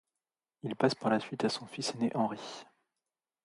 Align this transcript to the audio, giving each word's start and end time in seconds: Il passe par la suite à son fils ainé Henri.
Il 0.63 0.75
passe 0.75 0.95
par 0.95 1.11
la 1.11 1.19
suite 1.19 1.43
à 1.45 1.49
son 1.49 1.67
fils 1.67 1.93
ainé 1.93 2.09
Henri. 2.15 2.65